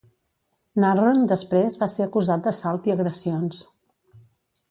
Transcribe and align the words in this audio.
Narron 0.83 1.19
després 1.31 1.77
va 1.83 1.89
ser 1.95 2.07
acusat 2.07 2.47
d'assalt 2.47 2.91
i 2.91 2.95
agressions. 2.97 3.61